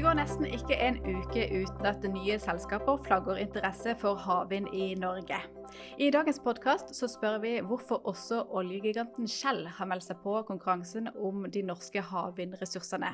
[0.00, 4.94] Det går nesten ikke en uke uten at nye selskaper flagger interesse for havvind i
[4.96, 5.36] Norge.
[6.00, 11.44] I dagens podkast spør vi hvorfor også oljegiganten Shell har meldt seg på konkurransen om
[11.52, 13.10] de norske havvindressursene.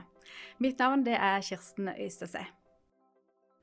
[0.63, 2.45] Mitt navn er Kirsten Øystese.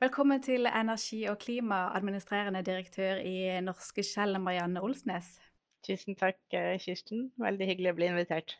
[0.03, 5.39] Velkommen til energi- og klima, administrerende direktør i Norske Shell, Marianne Olsnes.
[5.87, 7.31] Tusen takk, Kirsten.
[7.39, 8.59] Veldig hyggelig å bli invitert.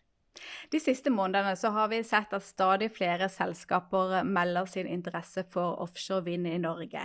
[0.73, 5.77] De siste månedene så har vi sett at stadig flere selskaper melder sin interesse for
[5.83, 7.03] offshore vind i Norge.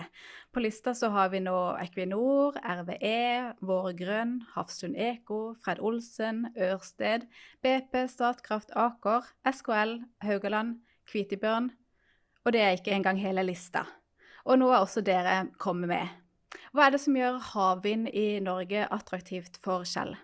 [0.53, 7.29] På lista så har vi nå Equinor, RVE, Våre Grønn, Hafsund Eko, Fred Olsen, Ørsted,
[7.65, 10.79] BP, Statkraft Aker, SKL, Haugaland,
[11.11, 11.71] Kvitebjørn.
[12.47, 13.85] Og det er ikke engang hele lista.
[14.49, 16.17] Og nå er også dere kommet med.
[16.73, 20.15] Hva er det som gjør havvind i Norge attraktivt for Shell?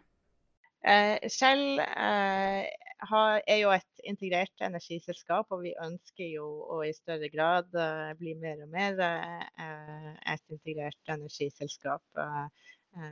[0.85, 2.65] Eh, Shell eh,
[3.03, 8.35] er jo et integrert energiselskap, og vi ønsker jo å i større grad uh, bli
[8.35, 12.05] mer og mer uh, et integrert energiselskap.
[12.17, 12.49] Uh,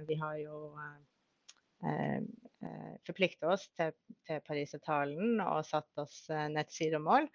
[0.06, 0.76] vi har jo
[3.02, 3.88] forplikta oss til,
[4.22, 7.26] til Parisavtalen og satt oss net zero-mål.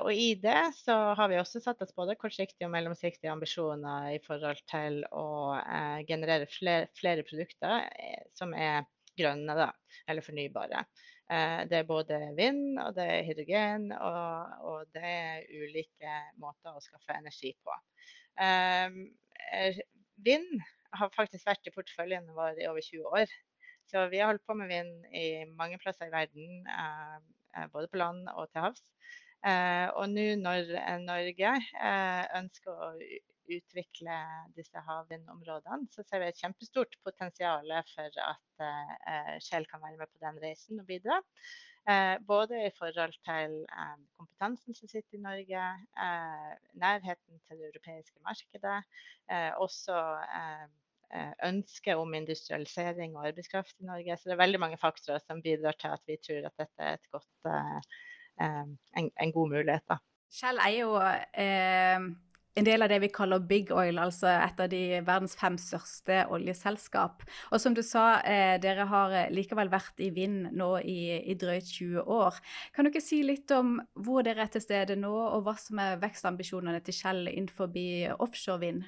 [0.00, 4.22] og i det så har vi også satt oss både kortsiktige og mellomsiktige ambisjoner i
[4.24, 5.60] forhold til å
[6.08, 7.84] generere flere produkter
[8.32, 8.88] som er
[9.20, 9.68] grønne, da,
[10.08, 10.86] eller fornybare.
[11.26, 16.76] Eh, det er både vind, og det er hydrogen, og, og, det er ulike måter
[16.76, 17.74] å skaffe energi på.
[18.38, 19.00] Um,
[20.22, 20.46] vind
[20.94, 23.32] har faktisk vært i porteføljen vår i over 20 år.
[23.90, 25.26] Så vi har holdt på med vind i
[25.58, 28.84] mange plasser i verden, uh, både på land og til havs.
[29.46, 30.70] Og nå når
[31.04, 31.50] Norge
[32.34, 32.88] ønsker å
[33.50, 34.16] utvikle
[34.56, 40.10] disse havvindområdene, så ser vi et kjempestort potensial for at uh, Shell kan være med
[40.10, 41.20] på den reisen og bidra.
[41.86, 45.66] Uh, både i forhold til um, kompetansen som sitter i Norge,
[46.74, 48.80] nærheten til det europeiske markedet,
[49.62, 50.00] også
[51.46, 54.16] ønske om industrialisering og arbeidskraft i Norge.
[54.16, 56.98] Så det er veldig mange faktorer som bidrar til at vi tror at dette er
[57.14, 57.50] godt,
[58.42, 59.86] en, en, god mulighet.
[59.88, 60.00] Da.
[60.34, 62.25] Shell er jo eh
[62.56, 66.22] en del av det vi kaller big oil, altså et av de verdens fem største
[66.32, 67.24] oljeselskap.
[67.52, 71.68] Og som du sa, eh, dere har likevel vært i vind nå i, i, drøyt
[71.68, 72.40] 20 år.
[72.72, 75.82] Kan du ikke si litt om hvor dere er til stede nå, og hva som
[75.84, 77.68] er vekstambisjonene til Shell innenfor
[78.24, 78.86] offshore vind?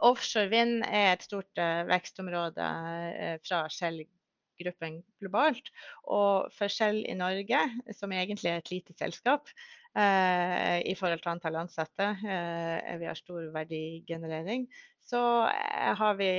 [0.00, 5.68] Offshore vind er et stort uh, vekstområde uh, fra Shell-gruppen globalt.
[6.06, 7.60] Og for Shell i Norge,
[7.92, 12.08] som egentlig er et lite selskap, Eh, i forhold til antall ansatte.
[12.22, 14.66] Eh, vi har stor verdigenerering.
[15.00, 16.30] Så eh, har vi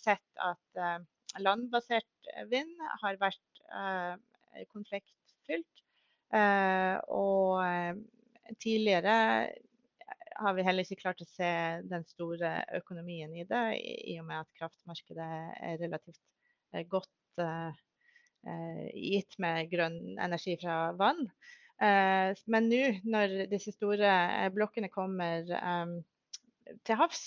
[0.00, 2.72] sett at landbasert vind
[3.02, 3.40] har vært
[4.72, 5.82] konfliktfylt.
[7.12, 7.62] Og
[8.60, 9.14] tidligere
[10.42, 11.48] har vi heller ikke klart å se
[11.88, 16.20] den store økonomien i det, i og med at kraftmarkedet er relativt
[16.92, 17.44] godt
[18.92, 21.24] gitt med grønn energi fra vann.
[21.82, 22.78] Eh, men nå
[23.10, 25.88] når disse store eh, blokkene kommer eh,
[26.86, 27.24] til havs,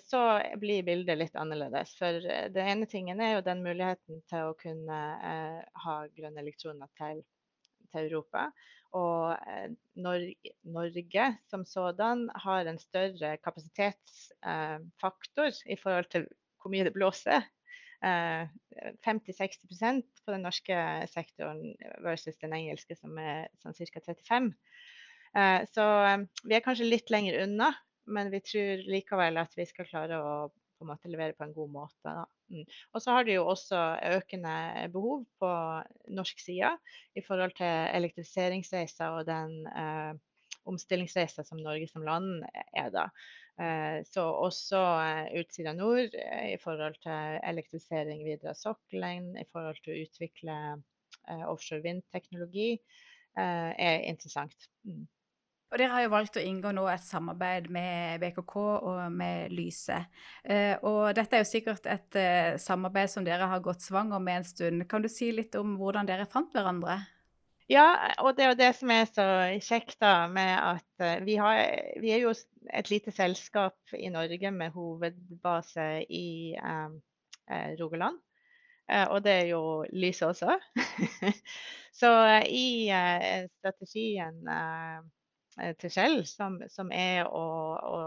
[0.00, 1.92] så blir bildet litt annerledes.
[1.98, 2.12] For
[2.50, 5.00] det ene tingen er jo den muligheten til å kunne
[5.84, 7.22] ha grønne elektroner til,
[7.92, 8.50] til Europa.
[8.96, 9.36] Og
[10.00, 16.24] Norge som sådan har en større kapasitetsfaktor i forhold til
[16.58, 17.40] hvor mye det blåser
[18.00, 19.60] 50-60
[20.30, 20.78] på den norske
[21.10, 21.74] sektoren
[22.04, 24.02] versus den engelske, som er sånn ca.
[24.06, 24.50] 35
[25.34, 27.72] eh, Så eh, vi er kanskje litt lenger unna,
[28.06, 30.34] men vi tror likevel at vi skal klare å
[30.80, 32.12] på en måte levere på en god måte.
[32.48, 32.62] Mm.
[32.94, 33.80] Og så har det jo også
[34.16, 35.50] økende behov på
[36.16, 36.70] norsk side
[37.20, 40.14] i forhold til elektrifiseringsreiser og den eh,
[40.70, 43.10] omstillingsreisa som Norge som land er da.
[43.60, 49.46] Eh, så også eh, Utsira nord eh, i forhold til elektrifisering videre av sokkelen, i
[49.52, 50.58] forhold til å utvikle
[51.50, 52.78] offshore vindteknologi,
[53.38, 54.64] er interessant.
[54.88, 55.04] Mm.
[55.70, 60.00] Og Dere har jo valgt å inngå nå et samarbeid med BKK og med Lyse.
[60.88, 62.18] og Dette er jo sikkert et
[62.58, 64.86] samarbeid som dere har gått svanger med en stund.
[64.90, 66.98] Kan du si litt om hvordan dere fant hverandre?
[67.70, 67.86] Ja,
[68.18, 69.24] og det er det som er så
[69.62, 71.60] kjekt da, med at uh, vi, har,
[72.02, 72.32] vi, er jo
[72.74, 76.96] et lite selskap i Norge med hovedbase i um,
[77.46, 78.18] uh, Rogaland.
[78.90, 79.62] Eh, og det er jo
[79.94, 80.56] lyset også.
[82.00, 82.10] så
[82.42, 82.90] i
[83.60, 84.40] strategien
[85.78, 87.44] til Shell, som, som er å,
[87.78, 88.00] å,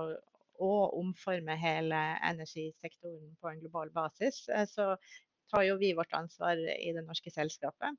[0.60, 4.44] å, omforme hele energisektoren på en global basis,
[4.74, 4.92] så
[5.54, 7.96] tar jo vi vårt ansvar i det norske selskapet.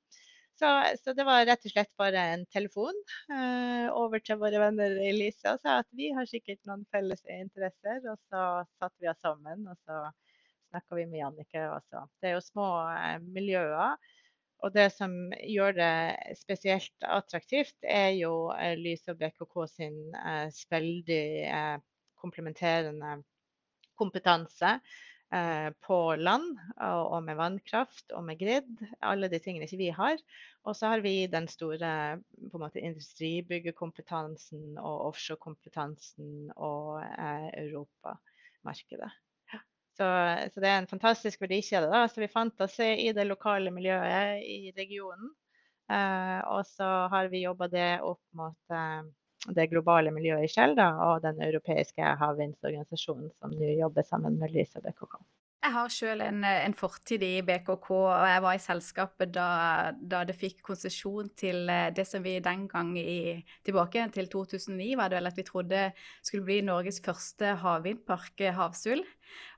[0.55, 0.69] Så,
[1.03, 2.95] så, det var rett og slett bare en telefon
[3.35, 7.25] eh, over til våre venner i Lise og sa at vi har sikkert noen felles
[7.27, 7.99] interesser.
[8.07, 8.43] Og så
[8.79, 10.05] satte vi oss sammen, og så
[10.71, 11.65] snakka vi med Jannike.
[11.75, 12.05] Også.
[12.23, 13.99] Det er jo små eh, miljøer.
[14.65, 15.13] Og det som
[15.43, 21.77] gjør det spesielt attraktivt, er jo eh, Lyse og BKK sin eh, veldig eh,
[22.23, 23.19] komplementerende
[23.99, 24.79] kompetanse
[25.83, 28.69] på land og, med vannkraft og med grid.
[29.03, 30.21] Alle de tingene ikke vi har.
[30.65, 31.91] Og så har vi den store
[32.51, 39.11] på en måte, industribyggekompetansen og offshorekompetansen og eh, europamarkedet.
[39.95, 40.07] Så,
[40.51, 41.91] så, det er en fantastisk verdikjede.
[41.93, 42.07] Da.
[42.11, 45.35] Så vi fant oss i det lokale miljøet i regionen.
[45.93, 49.05] Eh, og så har vi jobba det opp mot eh,
[49.53, 54.55] det globale miljøet i Shell da, og den europeiske havvindsorganisasjonen som nå jobber sammen med
[54.55, 55.19] Lyse BKK.
[55.65, 59.47] Jeg har selv en, en, fortid i BKK, og jeg var i selskapet da,
[59.97, 64.91] da det fikk konsesjon til eh, det som vi den gang i, tilbake til 2009
[65.01, 65.87] var det vel at vi trodde
[66.21, 69.01] skulle bli Norges første havvindpark, Havsul.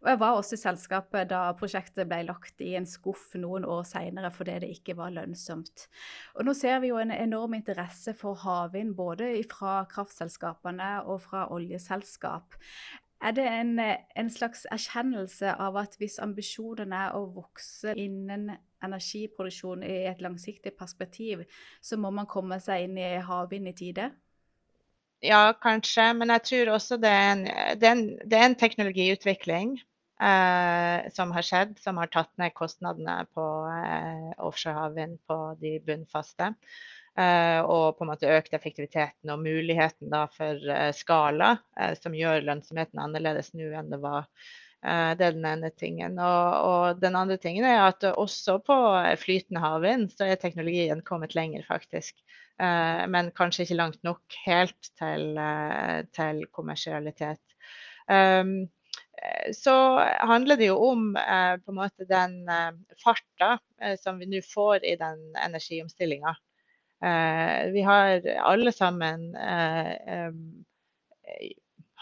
[0.05, 3.83] Og jeg var også i selskapet da prosjektet ble lagt i en skuff noen år
[3.89, 5.89] seinere fordi det ikke var lønnsomt.
[6.39, 11.49] Og nå ser vi jo en enorm interesse for havvind både fra kraftselskapene og fra
[11.51, 12.55] oljeselskap.
[13.23, 18.51] Er det en, en, slags erkjennelse av at hvis ambisjonen er å vokse innen
[18.85, 21.47] energiproduksjon i et langsiktig perspektiv,
[21.81, 24.11] så må man komme seg inn i havvind i tide?
[25.25, 26.11] Ja, kanskje.
[26.15, 27.45] Men jeg tror også det er en,
[27.81, 29.79] det er en, det er en teknologiutvikling
[30.21, 35.79] eh, som har skjedd, som har tatt ned kostnadene på eh, offshore havvind på de
[35.89, 36.53] bunnfaste.
[37.17, 42.45] Eh, og på en måte økt effektiviteten og muligheten for eh, skala, eh, som gjør
[42.45, 44.29] lønnsomheten annerledes nå enn det var.
[44.87, 46.19] Det er den ene tingen.
[46.23, 48.75] Og, og, den andre tingen er at også på
[49.19, 52.15] flytende havvind så er teknologien kommet lenger, faktisk.
[52.61, 55.41] Men kanskje ikke langt nok helt til,
[56.15, 57.43] til kommersialitet.
[58.07, 58.69] Um,
[59.57, 59.75] så
[60.29, 62.39] handler det jo om på en måte den
[63.03, 63.57] farta
[63.99, 66.37] som vi nå får i den energiomstillinga.
[67.05, 70.33] Eh, vi har alle sammen eh,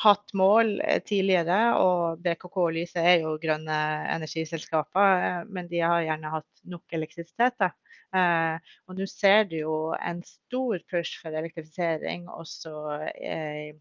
[0.05, 3.79] hatt mål eh, tidligere, og BKK og Lyse er jo grønne
[4.15, 7.71] energiselskaper, men de har gjerne hatt nok elektrisitet.
[8.15, 12.75] Uh, og nå ser du jo en stor push for elektrifisering også
[13.11, 13.73] uh,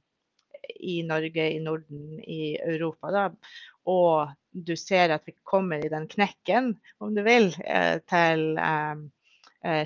[0.73, 3.11] i Norge, i Norden, i Europa.
[3.13, 3.27] Da.
[3.93, 8.57] Og du ser at vi kommer i den knekken, om du vil, uh, til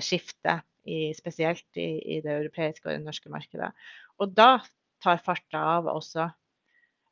[0.02, 3.70] skiftet i, spesielt i, i, det europeiske og det norske markedet.
[4.18, 4.58] Og da
[5.04, 6.28] tar farta av også.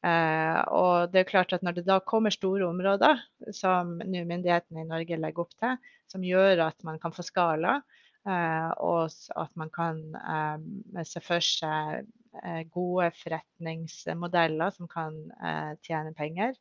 [0.07, 3.23] Eh, og det er klart at Når det da kommer store områder,
[3.57, 5.79] som nå myndighetene i Norge legger opp til,
[6.11, 7.81] som gjør at man kan få skala,
[8.29, 12.07] eh, og at man kan eh, se for seg
[12.43, 16.55] eh, gode forretningsmodeller som kan eh, tjene penger,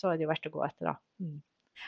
[0.00, 0.92] så er det jo verdt å gå etter.
[0.92, 0.98] da.
[1.22, 1.38] Mm.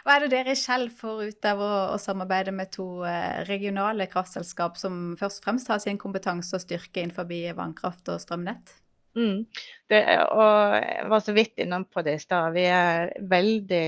[0.02, 4.08] Hva er det dere i får ut av å, å, samarbeide med to eh, regionale
[4.10, 8.74] kraftselskap som først og fremst har sin kompetanse og styrke innenfor vannkraft og strømnett?
[9.12, 9.44] Mm.
[9.92, 10.00] Det,
[10.32, 12.54] og jeg var så vidt innom på det i stad.
[12.54, 13.86] Vi er veldig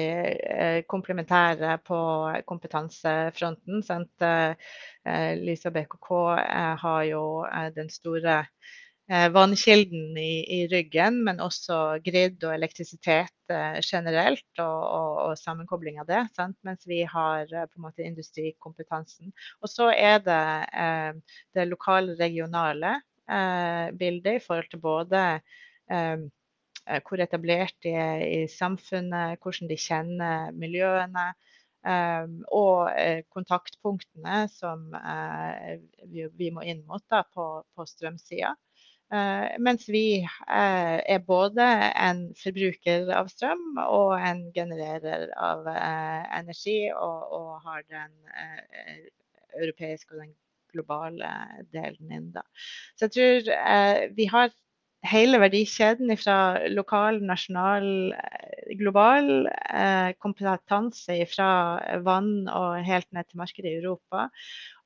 [0.53, 1.99] eh, komplementære på
[2.47, 3.81] kompetansefronten.
[3.87, 4.13] Sant?
[4.21, 6.11] Eh, Lysa BKK
[6.45, 12.55] eh, har jo eh, den store eh, vannkilden i, i, ryggen, men også grid og
[12.55, 16.23] elektrisitet eh, generelt, og, og, og, sammenkobling av det.
[16.37, 16.57] Sant?
[16.65, 19.35] Mens vi har eh, på en måte industrikompetansen.
[19.61, 22.97] Og så er det eh, det lokale, regionale
[23.29, 25.25] eh, bildet i forhold til både
[25.93, 26.25] eh,
[27.05, 31.31] hvor etablert de er i samfunnet, hvordan de kjenner miljøene.
[32.53, 32.91] Og
[33.33, 34.87] kontaktpunktene som
[36.13, 38.53] vi, må inn mot da, på, på strømsida.
[39.13, 41.65] Uh, mens vi uh, er både
[42.01, 48.15] en forbruker av strøm og en genererer av uh, energi, og, og, har den
[49.61, 50.33] europeiske og den
[50.73, 51.31] globale
[51.71, 52.31] delen inn.
[52.35, 52.43] Da.
[52.97, 54.51] Så jeg tror vi har
[55.05, 56.37] hele verdikjeden fra
[56.73, 57.87] lokal, nasjonal,
[58.79, 59.49] global
[60.23, 61.49] kompetanse fra
[62.07, 64.29] vann og helt ned til markedet i Europa.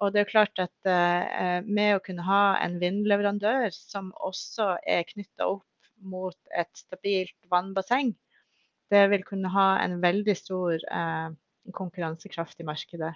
[0.02, 5.06] Og det er klart at eh, med å kunne ha en vindleverandør som også er
[5.08, 5.64] knytta opp
[5.98, 8.14] mot et stabilt vannbasseng,
[8.90, 11.28] det vil kunne ha en veldig stor eh,
[11.76, 13.14] konkurransekraft i markedet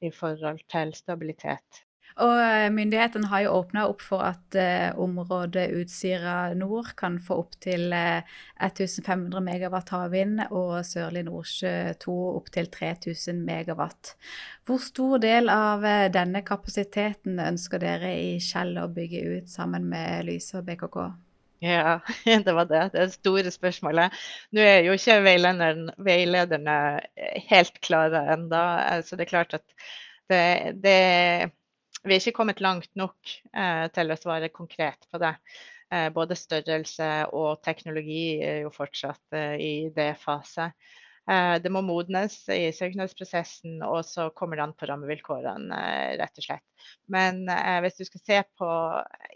[0.00, 1.84] i forhold til stabilitet.
[2.18, 7.38] Og eh, myndighetene har jo åpna opp for at eh, området Utsira nord kan få
[7.44, 8.26] opptil eh,
[8.58, 14.14] 1500 megawatt havvind, og Sørlig Nordsjø 2 opptil 3000 megawatt.
[14.66, 19.86] Hvor stor del av eh, denne kapasiteten ønsker dere i Kjell å bygge ut sammen
[19.90, 21.02] med Lyse og BKK?
[21.60, 22.90] Ja, det var det.
[22.94, 24.16] Det store spørsmålet.
[24.56, 26.76] Nå er jo ikke veilederne,
[27.50, 28.62] helt klare ennå,
[29.04, 29.66] så det er klart at
[30.30, 30.44] det,
[30.80, 31.50] det
[32.06, 35.34] vi er ikke kommet langt nok eh, til å svare konkret på det.
[35.92, 40.70] Eh, både størrelse og teknologi er jo fortsatt eh, i det-fase.
[41.30, 46.40] Eh, det må modnes i søknadsprosessen, og så kommer det an på rammevilkårene, eh, rett
[46.40, 46.86] og slett.
[47.12, 48.70] Men eh, hvis du skal se på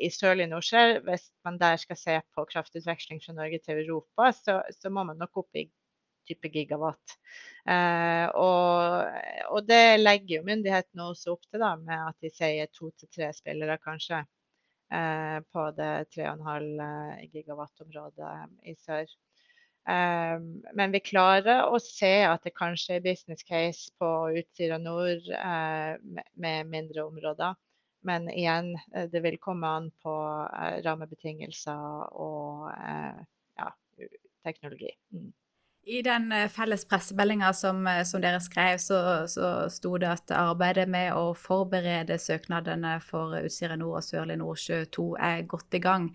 [0.00, 4.61] i sørlig Nordsjø, hvis man der skal se på kraftutveksling fra Norge til Europa, så,
[4.75, 5.68] så må man nok opp i
[6.28, 7.16] type gigawatt.
[7.68, 9.18] Eh, og,
[9.50, 13.10] og, det legger jo myndighetene også opp til, da, med at de sier to til
[13.14, 14.24] tre spillere, kanskje,
[14.92, 18.34] eh, på det 3,5 eh, gigawatt-området
[18.70, 19.08] i sør.
[19.88, 20.40] Eh,
[20.72, 25.92] men vi klarer å se at det kanskje er business case på Utsira nord eh,
[26.00, 27.58] med, mindre områder.
[28.08, 30.14] Men igjen, eh, det vil komme an på
[30.86, 32.68] rammebetingelser og
[33.60, 33.70] ja,
[34.44, 34.92] teknologi.
[35.12, 35.32] Mm.
[35.86, 38.98] I den eh, felles pressemeldinga som, eh, som, dere skrev, så,
[39.28, 44.78] så sto det at arbeidet med å forberede søknadene for Utsira nord og Sørlige Nordsjø
[44.96, 46.06] 2 er godt i gang.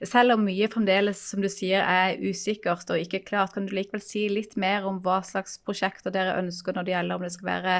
[0.00, 4.00] Selv om mye fremdeles, som du sier, er usikkert og ikke klart, kan du likevel
[4.04, 7.52] si litt mer om hva slags prosjekter dere ønsker når det gjelder om det skal
[7.52, 7.76] være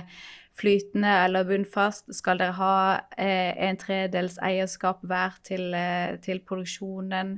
[0.58, 2.08] flytende eller bunnfast?
[2.14, 2.74] Skal dere ha
[3.16, 7.36] eh, en tredels eierskap hver til, eh, til produksjonen?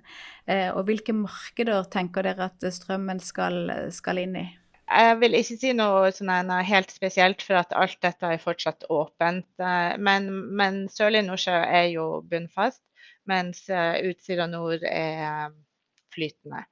[0.49, 4.49] Eh, og hvilke markeder tenker dere at strømmen skal, skal inn i?
[4.91, 9.47] Jeg vil ikke si noe sånn helt spesielt, for at alt dette er fortsatt åpent.
[9.62, 10.27] Eh, men,
[10.59, 12.83] men Sørlige Nordsjø er jo bunnfast,
[13.31, 15.49] mens eh, Utsira nord er eh,
[16.11, 16.65] flytende.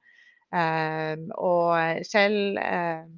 [0.49, 3.11] Og um,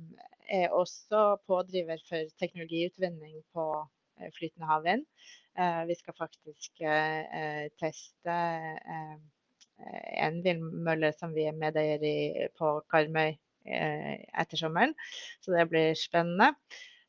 [0.51, 3.65] er også pådriver for teknologiutvinning på
[4.19, 5.05] eh, flytende havvind.
[5.59, 8.37] Eh, vi skal faktisk eh, teste
[10.21, 13.31] en vindmølle som vi er medeier i på Karmøy
[13.65, 14.93] etter sommeren,
[15.41, 16.51] så det blir spennende.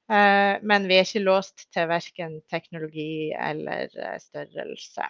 [0.08, 5.08] Men vi er ikke låst til verken teknologi eller størrelse.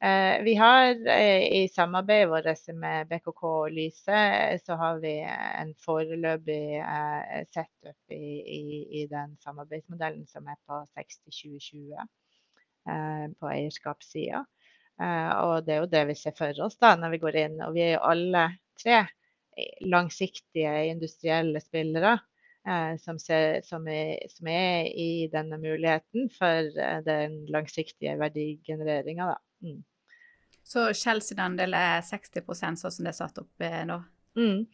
[0.00, 5.16] Eh, vi har eh, i samarbeidet vårt med BKK og Lyse, eh, så har vi
[5.26, 6.84] en foreløpig
[7.50, 8.62] setup i, i,
[9.00, 12.06] i den samarbeidsmodellen som er på 60-2020
[13.40, 14.44] på eierskapssida.
[15.42, 17.58] Og det er jo det vi ser for oss da når vi går inn.
[17.66, 18.44] Og vi er jo alle
[18.80, 19.02] tre
[19.84, 22.16] langsiktige industrielle spillere.
[23.02, 26.72] Som, ser, som, er, som, er, i denne muligheten for
[27.04, 29.34] den langsiktige verdigenereringa.
[29.64, 29.84] Mm.
[30.68, 34.02] Så Chelsea-andel er 60% sånn som det er satt opp eh, nå?
[34.36, 34.66] Mm.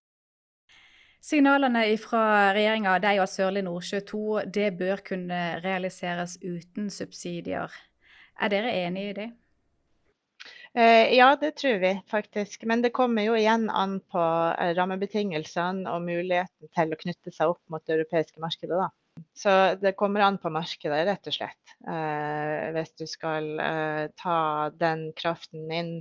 [1.24, 7.72] Signalene fra regjeringa de og Sørlig Nordsjø 2 det bør kunne realiseres uten subsidier.
[8.42, 9.28] Er dere enig i det?
[10.74, 12.66] Eh, ja, det tror vi faktisk.
[12.66, 14.26] Men det kommer jo igjen an på
[14.58, 18.82] eh, rammebetingelsene og muligheten til å knytte seg opp mot det europeiske markedet.
[18.82, 18.90] da.
[19.34, 21.74] Så det kommer an på markedet, rett og slett.
[21.86, 24.38] Eh, hvis du skal eh, ta
[24.74, 25.92] den kraften inn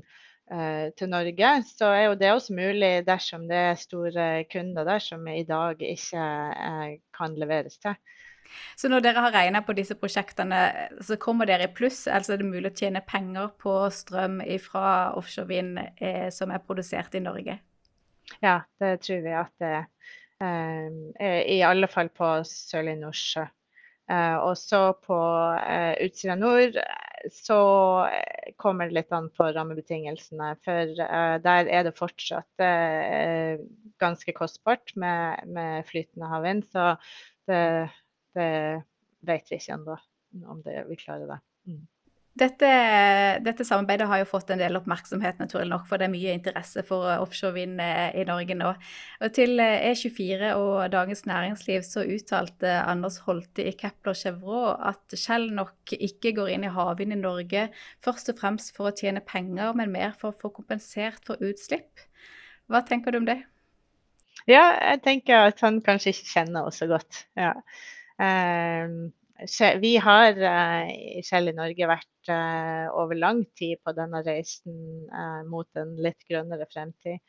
[0.51, 5.03] eh, til Norge, så er jo det også mulig dersom det er store kunder der
[5.03, 7.97] som i dag ikke eh, kan leveres til.
[8.77, 10.59] Så når dere har regna på disse prosjektene,
[11.01, 12.05] så kommer dere i pluss?
[12.07, 16.61] Altså er det mulig å tjene penger på strøm fra offshore vind eh, som er
[16.65, 17.59] produsert i Norge?
[18.41, 19.89] Ja, det tror vi at det er.
[20.41, 23.45] Eh, I alle fall på Sørlige Nordsjø.
[24.11, 25.17] Eh, og så på
[25.61, 26.79] eh, Utsira nord
[27.31, 27.57] så
[28.59, 30.49] kommer det litt an på rammebetingelsene.
[30.65, 30.91] For
[31.39, 32.63] der er det fortsatt
[34.03, 36.65] ganske kostbart med, med flytende havvind.
[36.67, 36.89] Så
[37.47, 37.61] det,
[38.35, 38.49] det,
[39.23, 39.95] vet vi ikke ennå
[40.51, 41.39] om det, vi klarer det.
[41.71, 41.85] Mm.
[42.33, 42.69] Dette,
[43.45, 46.81] dette, samarbeidet har jo fått en del oppmerksomhet, naturlig nok, for det er mye interesse
[46.87, 48.71] for eh, offshore vind eh, i Norge nå.
[49.21, 54.81] Og til E24 eh, e og Dagens Næringsliv så uttalte Anders Holte i Kepler Chevrolet
[54.89, 57.67] at Shell nok ikke går inn i havvind i Norge
[58.01, 62.01] først og fremst for å tjene penger, men mer for å få kompensert for utslipp.
[62.65, 63.43] Hva tenker du om det?
[64.49, 67.27] Ja, jeg tenker at han kanskje ikke kjenner oss så godt.
[67.37, 67.59] Ja.
[68.17, 69.13] Um
[69.81, 70.37] vi har
[70.87, 74.75] i Shell i Norge vært uh, over lang tid på denne reisen
[75.11, 77.19] uh, mot en litt grønnere fremtid.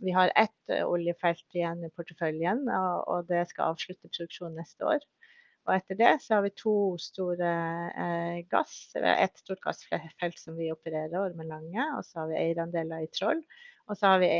[0.00, 5.02] vi har ett oljefelt igjen i porteføljen, og, det skal avslutte produksjonen neste år.
[5.68, 7.50] Og etter det så har vi to store
[8.04, 13.04] eh, gass, et stort gassfelt som vi opererer, Ormen Lange, og så har vi eierandeler
[13.04, 13.44] i Troll.
[13.90, 14.30] Og så har vi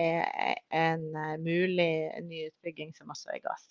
[0.81, 1.05] en
[1.45, 1.93] mulig
[2.25, 3.69] ny utbygging som også er gass.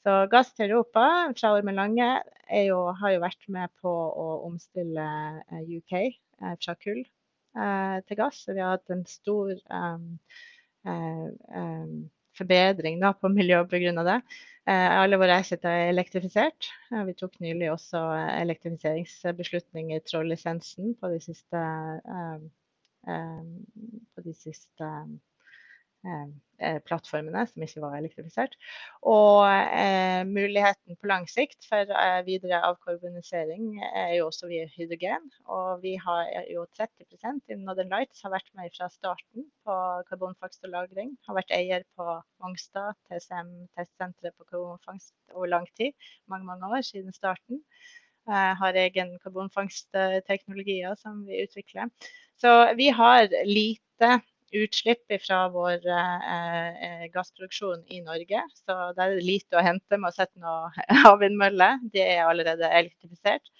[0.00, 1.02] Så gass til Europa
[1.36, 5.08] fra Melange, Lange jo, har jo vært med på å omstille
[5.60, 5.92] UK
[6.62, 8.46] fra kull til gass.
[8.48, 10.06] Vi har hatt en stor um,
[10.88, 11.92] um,
[12.40, 14.04] forbedring da, på miljøet pga.
[14.06, 14.18] det.
[14.68, 16.70] Eh, alle våre assets er elektrifisert.
[17.06, 18.02] Vi tok nylig også
[18.36, 21.64] elektrifiseringsbeslutning i trådlisensen på de siste,
[22.16, 22.44] eh,
[23.08, 23.50] eh,
[24.14, 25.06] på de siste Eh,
[26.86, 28.56] plattformene som ikke var elektrifisert.
[29.08, 35.30] Og eh, muligheten på lang sikt for eh, videre avkarbonisering er jo også via hydrogen.
[35.48, 39.78] Og vi har jo 30% i Northern Lights har vært med fra starten på
[40.10, 41.16] karbonfangst og -lagring.
[41.28, 45.92] Har vært eier på Mongstad, TCM, testsenteret på karbonfangst over lang tid.
[46.28, 47.64] Mange, mange år siden starten.
[48.28, 51.88] Eh, har egen karbonfangstteknologier som vi utvikler.
[52.40, 54.20] Så vi har lite
[54.56, 58.42] utslipp fra vår eh, eh, gassproduksjon i Norge.
[58.62, 60.70] Så der er det lite å hente med å sette noe
[61.04, 61.70] havvindmølle.
[61.94, 63.52] Det er allerede elektrifisert.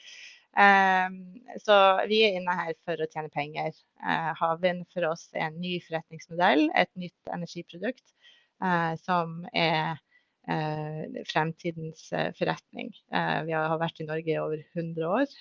[0.50, 1.20] Um,
[1.62, 1.74] så
[2.10, 3.70] vi er inne her for å tjene penger.
[4.02, 8.06] Uh, havvind for oss er en ny forretningsmodell, et nytt energiprodukt
[9.00, 10.09] som er Eh,
[11.28, 12.90] fremtidens eh, forretning.
[13.12, 15.34] Eh, vi har vært i Norge i over 100 år.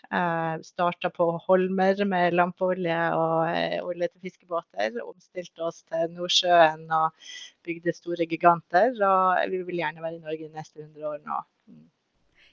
[0.65, 4.99] Starta på Holmer med lampeolje og olje til fiskebåter.
[5.03, 7.31] Omstilte oss til Nordsjøen og
[7.65, 8.93] bygde store giganter.
[8.97, 11.41] Og vi vil gjerne være i Norge de neste 100 år nå.
[11.71, 11.87] Mm.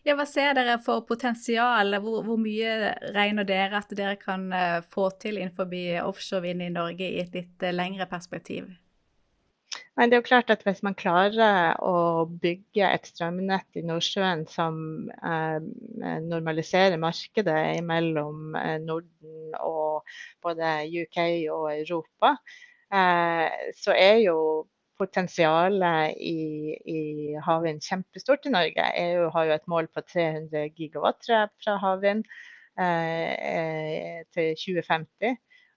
[0.06, 1.96] Ja, hva ser dere for potensial?
[1.98, 4.48] Hvor, hvor, mye regner dere at dere kan
[4.86, 5.72] få til innenfor
[6.06, 8.70] offshore vind i Norge i et litt lengre perspektiv?
[9.96, 14.44] Men det er jo klart at hvis man klarer å bygge et strømnett i Nordsjøen
[14.50, 14.78] som
[15.16, 15.58] eh,
[16.26, 20.06] normaliserer markedet mellom eh, Norden og
[20.44, 21.20] både UK
[21.54, 22.36] og Europa,
[22.92, 24.38] eh, så er jo
[25.00, 27.00] potensialet i, i
[27.44, 28.90] havvind kjempestort i Norge.
[29.00, 32.24] EU har jo et mål på 300 gigawatt fra havvind
[32.80, 35.36] eh, eh, til 2050.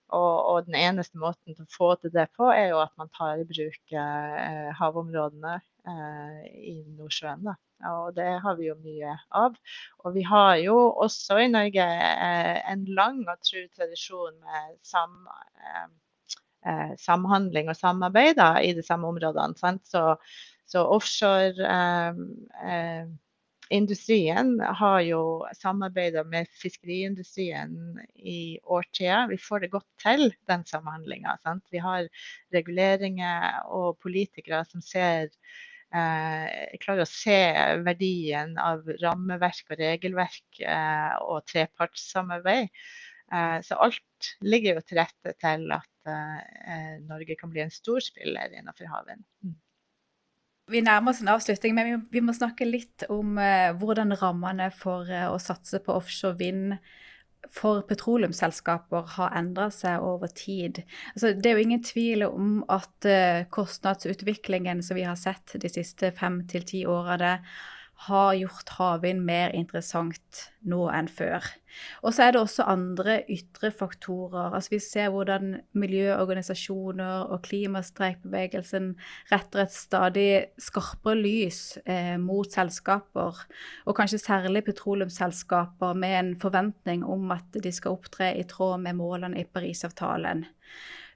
[0.10, 3.12] Og, og, den eneste måten til å få til det på, er jo at man
[3.14, 6.40] tar i bruk eh, havområdene eh,
[6.74, 7.46] i Nordsjøen.
[7.46, 7.56] Da.
[7.92, 9.56] Og det har vi jo mye av.
[10.04, 15.16] Og vi har jo også i Norge eh, en lang og tru tradisjon med sam,
[15.62, 15.88] eh,
[16.66, 19.78] eh, samhandling og samarbeid da, i de samme områdene.
[19.86, 20.04] Så,
[20.70, 23.06] så, offshore eh,
[23.70, 25.22] industrien har jo
[25.58, 29.28] samarbeida med fiskeriindustrien i årtier.
[29.30, 31.38] Vi får det godt til, den samhandlinga.
[31.72, 32.10] Vi har
[32.54, 35.30] reguleringer og politikere som ser
[35.90, 37.38] Eh, klarer å se
[37.82, 42.70] verdien av rammeverk og regelverk eh, og trepartssamarbeid.
[43.34, 48.06] Eh, så alt ligger jo til rette til at eh, Norge kan bli en stor
[48.06, 49.26] spiller innenfor havvind.
[50.70, 54.70] Vi nærmer oss en avslutning, men vi, vi må snakke litt om uh, hvordan rammene
[54.76, 56.76] for uh, å satse på offshore vind
[57.56, 60.82] for petroleumsselskaper har endra seg over tid.
[61.14, 65.72] Altså, det er jo ingen tvil om at uh, kostnadsutviklingen som vi har sett de
[65.72, 67.38] siste fem til ti årene,
[68.08, 71.44] har gjort havvind mer interessant nå enn før.
[72.04, 74.54] Og så er det også andre ytre faktorer.
[74.56, 78.94] Altså Vi ser hvordan miljøorganisasjoner og klimastreikbevegelsen
[79.32, 80.30] retter et stadig
[80.62, 83.44] skarpere lys eh, mot selskaper,
[83.86, 88.96] og kanskje særlig petroleumsselskaper, med en forventning om at de skal opptre i tråd med
[89.00, 90.48] målene i Parisavtalen.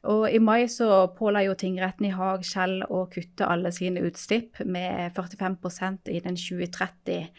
[0.03, 4.59] Og I mai så påla jo tingretten i Haag Skjell å kutte alle sine utslipp
[4.67, 7.29] med 45% innen 2030.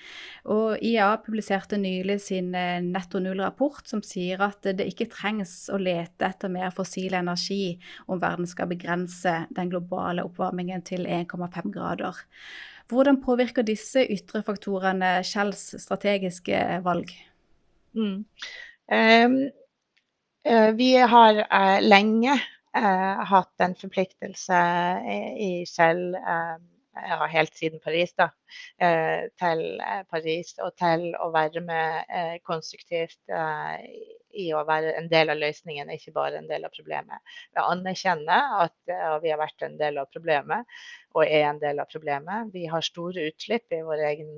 [0.54, 5.80] Og IA publiserte nylig sin eh, netto null-rapport som sier at det ikke trengs å
[5.80, 7.74] lete etter mer fossil energi
[8.08, 12.24] om verden skal begrense den globale oppvarmingen til 1,5 grader.
[12.88, 17.12] Hvordan påvirker disse ytre faktorene Kjells strategiske valg?
[17.92, 18.24] Mm.
[18.88, 19.38] Um,
[20.76, 24.60] vi har uh, lenge eh, hatt en forpliktelse
[25.38, 26.56] i selv eh,
[26.94, 28.28] ja, helt siden Paris, da,
[28.80, 33.86] eh, til eh, Paris og til å være med eh, konstruktivt eh,
[34.34, 37.34] i å være en del av løsningen, ikke bare en del av problemet.
[37.54, 40.66] Vi anerkjenner at vi har vært en del av problemet
[41.14, 42.50] og er en del av problemet.
[42.54, 44.32] Vi har store utslipp i vår egen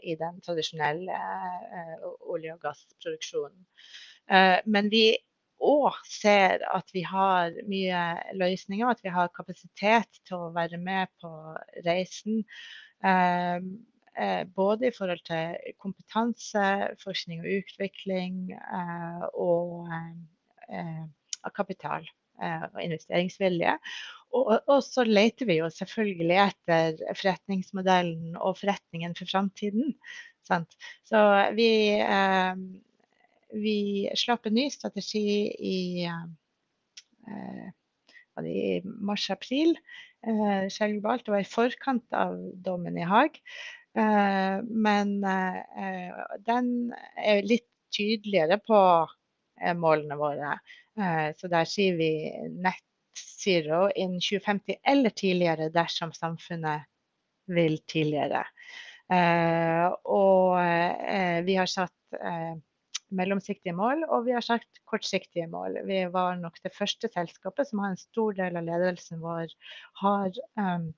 [0.00, 1.20] i den tradisjonelle
[2.32, 3.66] olje- og gassproduksjonen.
[4.72, 5.04] Men vi
[5.58, 8.02] og ser at vi har mye
[8.38, 11.30] løsninger, at vi har kapasitet til å være med på
[11.86, 12.44] reisen.
[13.02, 13.72] Um,
[14.54, 16.62] både i forhold til kompetanse,
[17.04, 18.48] forskning og utvikling
[19.38, 19.86] og
[21.54, 22.08] kapital
[22.42, 23.76] og investeringsvilje.
[24.36, 29.94] Og, så leter vi jo selvfølgelig etter forretningsmodellen og forretningen for framtiden.
[30.48, 31.22] Så
[31.56, 32.60] vi, eh,
[33.54, 37.68] vi slapp en ny strategi i, eh,
[38.84, 39.76] mars-april.
[40.26, 40.66] Eh.
[40.68, 43.40] Det var i forkant av dommen i Haag.
[43.96, 46.12] Eh, men eh,
[46.46, 48.80] den er litt tydeligere på
[49.60, 50.58] eh, målene våre.
[51.38, 52.10] så der sier vi
[52.58, 52.82] nett
[53.14, 56.88] zero innen 2050 eller tidligere dersom samfunnet
[57.46, 58.42] vil tidligere.
[59.12, 62.56] Eh, og eh, vi har satt eh,
[63.14, 65.80] mellomsiktige mål, og vi har sagt kortsiktige mål.
[65.88, 69.52] Vi var nok det første selskapet som har en stor del av ledelsen vår
[70.02, 70.90] har um,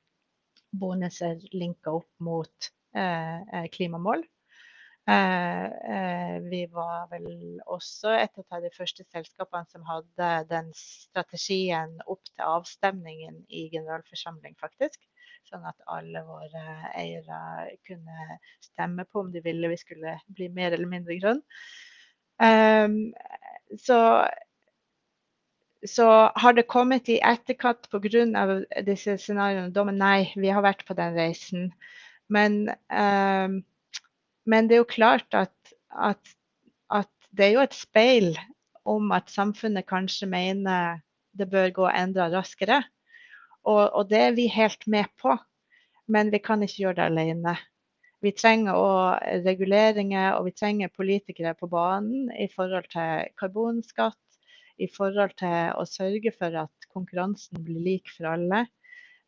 [0.80, 4.26] bonuser linka opp mot uh, klimamål.
[5.10, 12.22] Eh, vi var vel også et av de første selskapene som hadde den strategien opp
[12.28, 15.00] til avstemningen i generalforsamling, faktisk.
[15.48, 17.40] Sånn at alle våre eiere
[17.88, 21.40] kunne stemme på om de ville vi skulle bli mer eller mindre grønn.
[22.40, 23.12] Um,
[23.78, 23.98] så,
[25.86, 28.24] så, har det kommet i etterkant pga.
[28.86, 30.00] disse scenarioene dommen?
[30.00, 31.72] Nei, vi har vært på den reisen.
[32.30, 33.60] Men um,
[34.50, 36.32] men det er jo klart at, at,
[36.90, 38.32] at, det er jo et speil
[38.88, 40.98] om at samfunnet kanskje mener
[41.38, 42.80] det bør gå enda raskere.
[43.62, 45.36] Og, og det er vi helt med på,
[46.10, 47.54] men vi kan ikke gjøre det alene.
[48.20, 54.18] Vi trenger òg reguleringer, og vi trenger politikere på banen i forhold til karbonskatt,
[54.80, 58.66] i forhold til å sørge for at konkurransen blir lik for alle.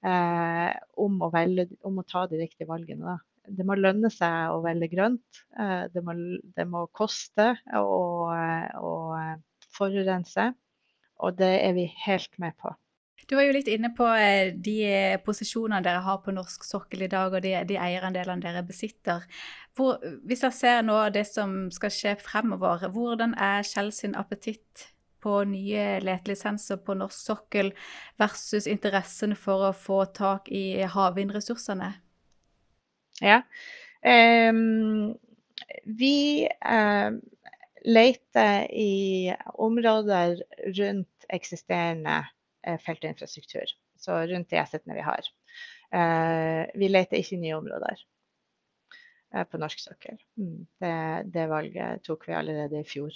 [0.02, 3.14] Eh, om, å velge, om, å ta de riktige valgene.
[3.14, 3.20] Da
[3.58, 5.42] det må lønne seg å velge grønt.
[5.58, 6.14] Eh, det må,
[6.56, 8.92] det må koste å, å,
[9.76, 10.52] forurense.
[11.22, 12.74] Og det er vi helt med på.
[13.32, 14.82] Du var jo litt inne på eh, de
[15.24, 19.22] posisjonene dere har på norsk sokkel i dag, og de, de eierandelene dere besitter.
[19.72, 24.90] Hvor, hvis jeg ser nå det som skal skje fremover, hvordan er Shell sin appetitt
[25.24, 27.72] på nye letelisenser på norsk sokkel
[28.20, 31.88] versus interessen for å få tak i havvindressursene?
[33.24, 33.40] Ja.
[34.04, 35.14] Um,
[35.88, 37.16] vi um,
[37.88, 40.36] leter i områder
[40.76, 42.20] rundt eksisterende
[42.68, 43.74] uh, feltinfrastruktur.
[44.00, 45.28] Så rundt de assetene vi har.
[45.92, 48.08] Uh, vi leter ikke nye områder
[49.48, 50.18] på norsk sokkel.
[50.36, 50.96] Mm, det,
[51.32, 53.14] det valget tok vi allerede i fjor.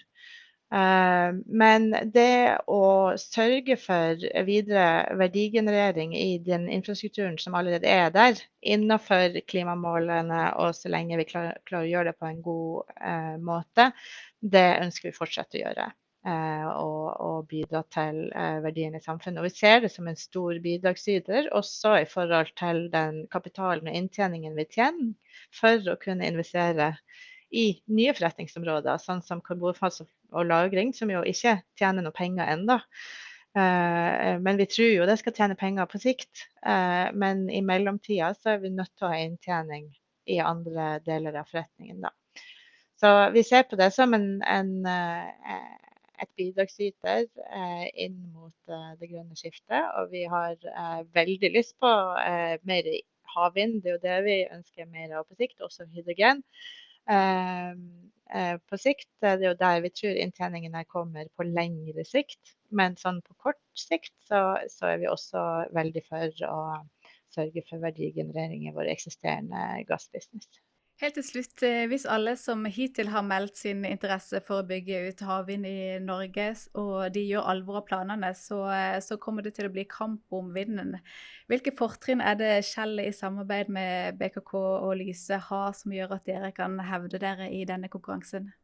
[0.74, 8.40] Eh, men det å sørge for videre verdigenerering i den infrastrukturen som allerede er der,
[8.66, 13.92] innenfor klimamålene og så lenge vi klarer, å gjøre det på en god eh, måte,
[14.42, 15.86] det ønsker vi fortsatt å gjøre.
[16.26, 18.24] Eh, og, og, bidra til
[18.64, 19.38] verdiene i samfunnet.
[19.38, 23.94] Og vi ser det som en stor bidragsyter, også i forhold til den kapitalen og
[23.94, 26.96] inntjeningen vi tjener for å kunne investere
[27.54, 32.80] i nye forretningsområder, sånn som karbonfangst og -lagring, som jo ikke tjener noe penger ennå.
[33.56, 36.48] Uh, men vi tror jo det skal tjene penger på sikt.
[37.14, 39.86] Men i mellomtida så er vi nødt til å ha inntjening
[40.26, 42.02] i andre deler av forretningen.
[42.02, 42.10] Da.
[43.00, 44.86] Så vi ser på det som en, en,
[46.22, 47.26] et bidragsyter
[48.06, 49.90] inn mot det grønne skiftet.
[50.00, 50.56] Og vi har
[51.16, 51.90] veldig lyst på
[52.68, 52.90] mer
[53.36, 55.62] havvind, det er jo det vi ønsker mer av på sikt.
[55.64, 56.42] Også hydrogen.
[57.10, 62.56] Ehm, eh, på sikt er det jo der vi tror inntjeningene kommer på lengre sikt.
[62.70, 65.42] Men sånn på kort sikt så, så er vi også
[65.76, 66.62] veldig for å
[67.34, 70.48] sørge for verdigenerering i vår eksisterende gassbusiness.
[70.96, 75.02] Helt til slutt, eh, hvis alle som hittil har meldt sin interesse for å bygge
[75.10, 76.46] ut havvind i Norge,
[76.80, 80.22] og de gjør alvor av planene, så, eh, så, kommer det til å bli kamp
[80.32, 80.96] om vinden.
[81.52, 86.24] Hvilke fortrinn er det Kjell i samarbeid med BKK og Lyse har som gjør at
[86.24, 88.54] dere kan hevde dere i denne konkurransen?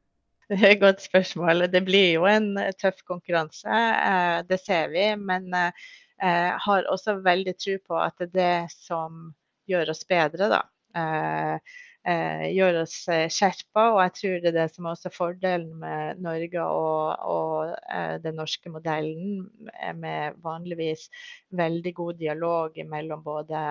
[0.49, 1.69] Det er et godt spørsmål.
[1.71, 5.17] Det blir jo en tøff konkurranse, eh, det ser vi.
[5.17, 9.35] Men jeg har også veldig tro på at det er det som
[9.69, 10.65] gjør oss bedre, da
[10.97, 11.59] eh,
[12.05, 13.89] gjør oss eh, skjerpa.
[13.95, 18.17] Og jeg tror det er det som er også fordelen med Norge og, og eh,
[18.25, 19.49] den norske modellen,
[19.95, 21.09] med vanligvis
[21.51, 23.67] veldig god dialog mellom både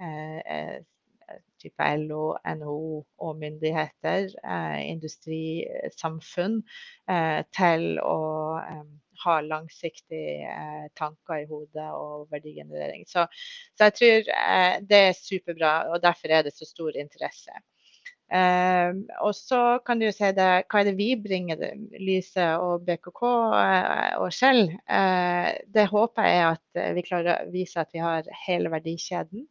[0.00, 0.76] eh, eh
[1.58, 6.60] type LO, NHO og myndigheter, eh, industrisamfunn,
[7.10, 8.20] eh, til å
[9.24, 13.06] ha langsiktige eh, tanker i hodet og verdigenerering.
[13.08, 13.26] Så,
[13.76, 17.54] så jeg tror eh, det er superbra, og derfor er det så stor interesse.
[18.26, 21.60] Eh, og så kan du si det, hva er det vi bringer,
[22.02, 23.22] Lyse og BKK
[23.60, 24.64] eh, og Skjell?
[24.90, 29.46] Eh, det håper jeg at vi klarer å vise at vi har hele verdikjeden.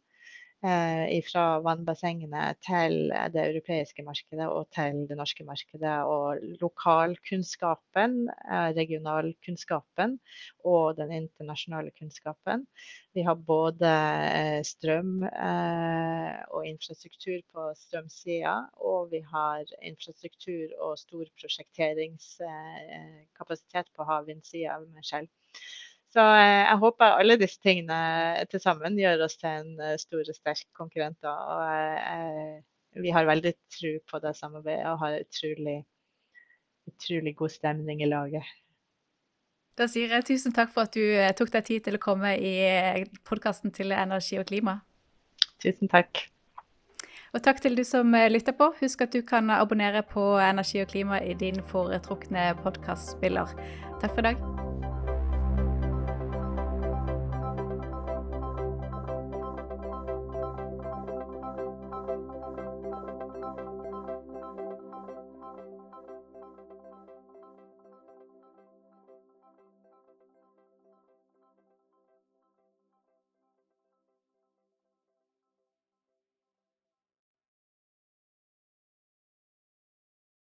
[0.64, 6.04] Eh, fra vannbassengene til det europeiske markedet og til det norske markedet.
[6.08, 10.18] Og lokalkunnskapen, eh, regionalkunnskapen
[10.64, 12.66] og den internasjonale kunnskapen.
[13.12, 15.22] Vi har både eh, strøm
[16.56, 25.28] og infrastruktur på strømsida, og vi har infrastruktur og stor prosjekteringskapasitet på havvindsida med Shell.
[26.14, 30.22] Så eh, jeg håper alle disse tingene til sammen gjør oss til en eh, stor
[30.22, 31.18] og sterk konkurrent.
[31.26, 32.60] Og jeg,
[33.02, 35.80] vi har veldig tro på det samarbeidet og har utrolig,
[36.88, 38.54] utrolig god stemning i laget.
[39.76, 41.04] Da sier jeg tusen takk for at du
[41.36, 42.54] tok deg tid til å komme i
[43.28, 44.78] podkasten til Energi og klima.
[45.60, 46.22] Tusen takk.
[47.36, 48.70] Og takk til du som lytter på.
[48.80, 53.52] Husk at du kan abonnere på Energi og klima i din foretrukne podkastspiller.
[54.00, 54.65] Takk for i dag.